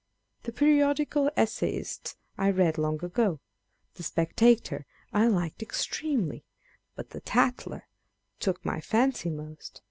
The 0.41 0.51
Periodical 0.51 1.29
Essayists 1.37 2.15
I 2.35 2.49
read 2.49 2.79
long 2.79 3.05
ago. 3.05 3.39
The 3.93 4.01
Spectator 4.01 4.87
I 5.13 5.27
liked 5.27 5.61
extremely: 5.61 6.43
but 6.95 7.11
the 7.11 7.21
Taller 7.21 7.83
took 8.39 8.65
my 8.65 8.81
fancy 8.81 9.29
most. 9.29 9.79